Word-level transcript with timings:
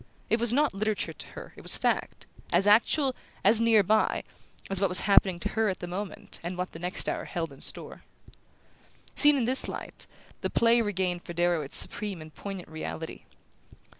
It 0.31 0.39
was 0.39 0.51
not 0.51 0.73
literature 0.73 1.13
to 1.13 1.27
her, 1.33 1.53
it 1.55 1.61
was 1.61 1.77
fact: 1.77 2.25
as 2.51 2.65
actual, 2.65 3.15
as 3.43 3.61
near 3.61 3.83
by, 3.83 4.23
as 4.67 4.79
what 4.81 4.89
was 4.89 5.01
happening 5.01 5.37
to 5.41 5.49
her 5.49 5.69
at 5.69 5.79
the 5.79 5.85
moment 5.87 6.39
and 6.43 6.57
what 6.57 6.71
the 6.71 6.79
next 6.79 7.07
hour 7.07 7.25
held 7.25 7.53
in 7.53 7.61
store. 7.61 8.01
Seen 9.13 9.37
in 9.37 9.45
this 9.45 9.67
light, 9.67 10.07
the 10.41 10.49
play 10.49 10.81
regained 10.81 11.21
for 11.21 11.33
Darrow 11.33 11.61
its 11.61 11.77
supreme 11.77 12.19
and 12.19 12.33
poignant 12.33 12.67
reality. 12.67 13.25